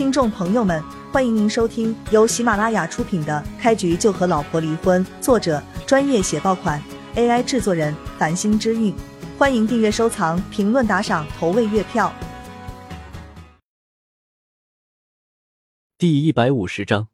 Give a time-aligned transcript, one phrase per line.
[0.00, 6.82] 听众朋友们，欢迎您收听由喜马拉雅出品的《开局就和老婆离婚》，作者专业写爆款
[7.16, 8.94] ，AI 制作人繁星之韵。
[9.36, 12.10] 欢迎订阅、收藏、评论、打赏、投喂月票。
[15.98, 17.08] 第一百五十章，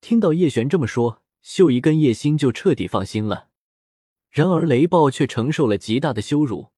[0.00, 3.48] 听到叶璇这么说，秀姨跟叶星就彻底放心了。
[4.30, 6.68] 然而雷暴却承受了极大的羞辱，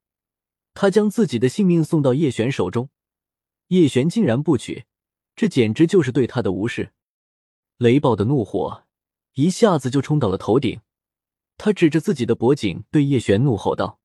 [0.73, 2.89] 他将自己的性命送到叶璇手中，
[3.67, 4.87] 叶璇竟然不取。
[5.39, 6.93] 这简直就是对他的无视！
[7.76, 8.82] 雷暴的怒火
[9.35, 10.80] 一下子就冲到了头顶，
[11.57, 14.00] 他指着自己的脖颈对叶璇怒吼道：“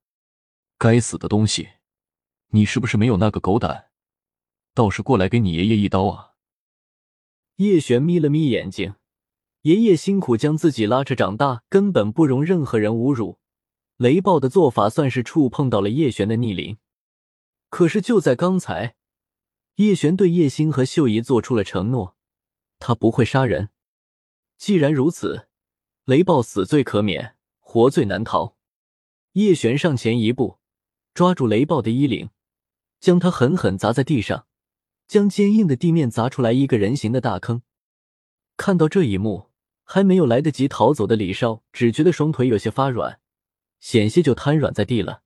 [0.78, 1.70] 该死的东西，
[2.50, 3.86] 你是不是没有那个狗胆，
[4.76, 6.34] 倒是过来给你爷爷一刀啊？”
[7.58, 8.94] 叶璇眯了眯眼睛，
[9.64, 13.40] 爷爷辛苦将自己拉扯长大，根本不容任何人侮辱。
[13.98, 16.78] 雷暴的做法算是触碰到了叶璇的逆鳞，
[17.72, 18.98] 可是就在刚才。
[19.76, 22.16] 叶璇对叶星和秀姨做出了承诺，
[22.78, 23.70] 他不会杀人。
[24.56, 25.48] 既然如此，
[26.06, 28.56] 雷暴死罪可免，活罪难逃。
[29.32, 30.60] 叶璇上前一步，
[31.16, 32.30] 抓住雷暴的衣领，
[33.00, 34.46] 将他狠狠砸在地上，
[35.08, 37.64] 将坚硬的地面砸出来一个人形的大坑。
[38.56, 39.50] 看到这一幕，
[39.84, 43.20] 还没有来得及逃走的李少只觉得双腿有些发软，
[43.80, 45.24] 险些就瘫软在地了。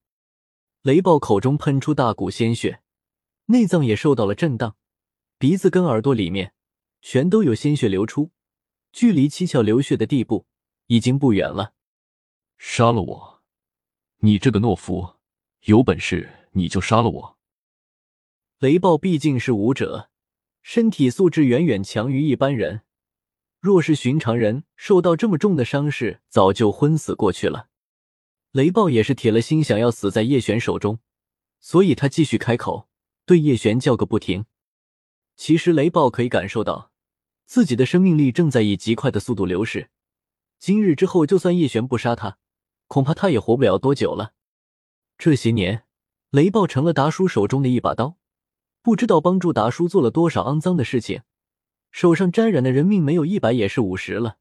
[0.83, 2.79] 雷暴口中喷出大股鲜血。
[3.47, 4.75] 内脏也受到了震荡，
[5.37, 6.53] 鼻子跟耳朵里面
[7.01, 8.31] 全都有鲜血流出，
[8.91, 10.45] 距离七窍流血的地步
[10.87, 11.73] 已经不远了。
[12.57, 13.43] 杀了我！
[14.17, 15.15] 你这个懦夫，
[15.61, 17.37] 有本事你就杀了我！
[18.59, 20.09] 雷暴毕竟是武者，
[20.61, 22.81] 身体素质远远强于一般人。
[23.59, 27.69] 若是寻常人，受到这么重的伤势，早就昏死过去了。
[28.51, 30.99] 雷暴也是铁了心想要死在叶璇手中，
[31.59, 32.86] 所以他继续开口。
[33.27, 34.45] 对叶璇叫个不停。
[35.35, 36.91] 其实雷暴可以感受到，
[37.45, 39.89] 自己的生命力正在以极快的速度流逝。
[40.57, 42.37] 今日之后，就算叶璇不杀他，
[42.87, 44.31] 恐怕他也活不了多久了。
[45.17, 45.83] 这些年，
[46.29, 48.17] 雷暴成了达叔手中的一把刀，
[48.81, 51.23] 不知道帮助达叔做了多少肮脏的事情，
[51.91, 54.37] 手上沾染的人命没有一百也是五十了。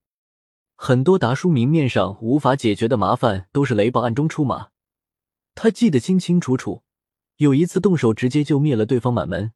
[0.76, 4.68] 很多达叔明面上无法解决的麻烦，都是雷暴暗中出马。
[5.56, 6.84] 他记得清清楚楚。
[7.36, 9.52] 有一次动手，直接就灭了对方满门，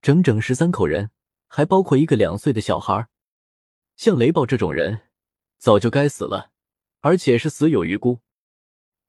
[0.00, 1.10] 整整十三口人，
[1.46, 3.08] 还包括一个两岁的小孩。
[3.96, 5.02] 像雷暴这种人，
[5.58, 6.52] 早就该死了，
[7.00, 8.20] 而且是死有余辜。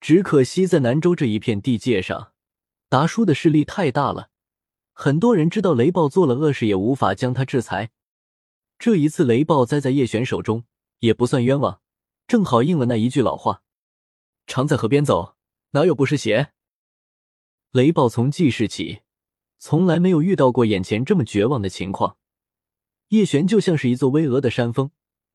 [0.01, 2.33] 只可惜在南州这一片地界上，
[2.89, 4.29] 达叔的势力太大了，
[4.91, 7.91] 很多人知道雷暴做了恶事，也无法将他制裁。
[8.77, 10.65] 这一次雷暴栽在叶璇手中，
[10.99, 11.79] 也不算冤枉，
[12.27, 13.63] 正好应了那一句老话
[14.45, 15.37] ：“常在河边走，
[15.71, 16.51] 哪有不湿鞋。”
[17.73, 18.99] 雷暴从记事起，
[19.57, 22.17] 从来没有遇到过眼前这么绝望的情况。
[23.07, 24.91] 叶璇就像是一座巍峨的山峰，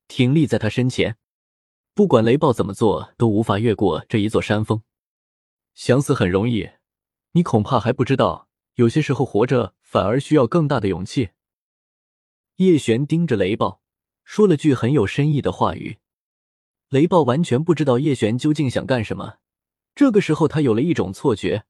[0.07, 1.17] 挺立在他身前，
[1.93, 4.81] 不管雷暴怎么做，都无法越过这一座山峰。
[5.73, 6.69] 想死很容易，
[7.33, 11.31] 你恐怕还不知道，有些时候活着反而需要更大的勇气。
[12.55, 13.81] 叶璇盯着雷暴，
[14.23, 15.97] 说了句很有深意的话语。
[16.87, 19.39] 雷暴完全不知道叶璇究竟想干什么。
[19.93, 21.65] 这个时候，他有了一种错觉。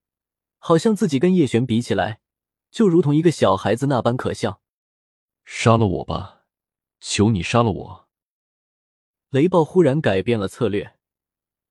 [0.59, 2.21] 好像自己跟叶璇比起来，
[2.69, 4.61] 就如同一个小孩子那般可笑。
[5.43, 6.43] 杀了我吧，
[6.99, 8.07] 求你杀了我！
[9.31, 10.95] 雷暴忽然改变了策略，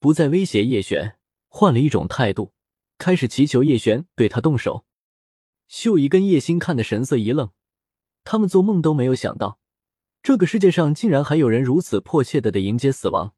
[0.00, 1.18] 不再威胁叶璇，
[1.48, 2.52] 换了一种态度，
[2.98, 4.84] 开始祈求叶璇对他动手。
[5.68, 7.52] 秀姨跟叶星看的神色一愣，
[8.24, 9.60] 他们做梦都没有想到，
[10.22, 13.34] 这个世界上竟然还有人如此迫切的的迎接死亡。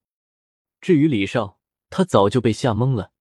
[0.81, 1.59] 至于李少，
[1.91, 3.13] 他早就被吓懵了。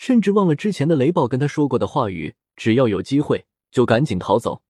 [0.00, 4.62] 甚至忘了之前的雷暴跟他说过的话语，只要有机会就赶紧逃走。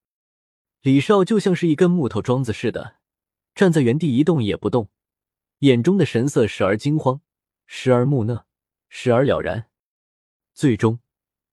[0.82, 2.96] 李少就像是一根木头桩子似的，
[3.54, 4.90] 站在原地一动也不动，
[5.60, 7.20] 眼中的神色时而惊慌，
[7.64, 8.44] 时而木讷，
[8.88, 9.68] 时而了然，
[10.52, 10.98] 最终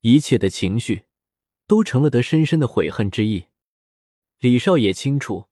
[0.02, 1.04] 一切的情绪
[1.68, 3.46] 都成了得深深的悔恨之意。
[4.40, 5.46] 李少也清楚，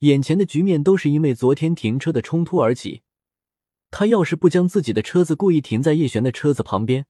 [0.00, 3.00] 眼前的局面都是因为昨天停车的冲突而起。
[3.90, 7.06] 他要是不将自己的车子故意停在叶璇的车子旁边，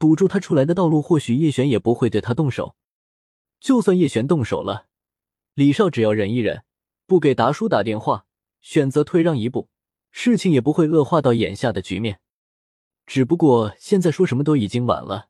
[0.00, 2.74] 堵住他出来的道路，或许叶璇也不会对他动手。
[3.60, 4.86] 就算叶璇动手了，
[5.52, 6.64] 李少只要忍一忍，
[7.06, 8.24] 不给达叔打电话，
[8.62, 9.68] 选择退让一步，
[10.10, 12.20] 事情也不会恶化到眼下的局面。
[13.06, 15.28] 只不过现在说什么都已经晚了。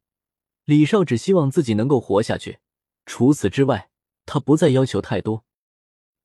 [0.66, 2.60] 李少只希望自己能够活下去，
[3.04, 3.90] 除此之外，
[4.24, 5.44] 他不再要求太多。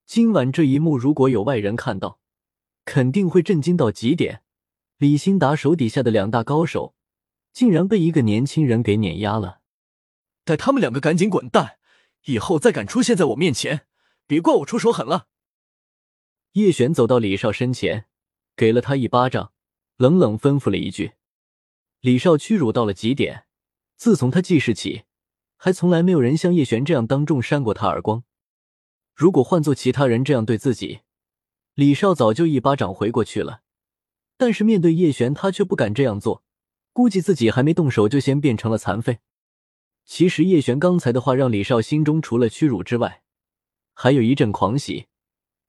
[0.06, 2.20] 今晚这一幕，如果有外人看到，
[2.84, 4.42] 肯定会震惊到极点。
[4.98, 6.94] 李兴达手底下的两大高手。
[7.56, 9.62] 竟然被一个年轻人给碾压了！
[10.44, 11.78] 带他们两个赶紧滚蛋！
[12.26, 13.86] 以后再敢出现在我面前，
[14.26, 15.28] 别怪我出手狠了。
[16.52, 18.08] 叶璇走到李少身前，
[18.54, 19.54] 给了他一巴掌，
[19.96, 21.12] 冷冷吩咐了一句。
[22.00, 23.46] 李少屈辱到了极点，
[23.96, 25.04] 自从他记事起，
[25.56, 28.24] 还从来没有人像叶璇这样当众扇过他耳光。
[29.14, 31.00] 如果换做其他人这样对自己，
[31.72, 33.62] 李少早就一巴掌回过去了。
[34.36, 36.44] 但是面对叶璇，他却不敢这样做，
[36.96, 39.18] 估计自己还没动手就先变成了残废。
[40.06, 43.20] 其实叶璇刚才的话让李少心中除了屈辱之外，
[43.92, 45.08] 还有一阵狂喜。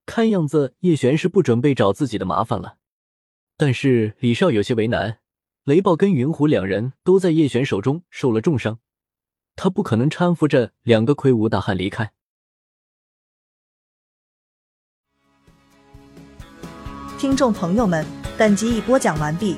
[0.06, 2.77] 看样子叶璇是不准备找自己的麻烦了。
[3.57, 5.19] 但是李少有些为难，
[5.65, 8.79] 雷暴跟云虎两人都在叶璇手中受了重伤，
[9.57, 12.13] 他不可能搀扶着两个魁梧大汉离开。
[17.19, 18.06] 听众朋友们，
[18.38, 19.57] 本集已播讲完毕，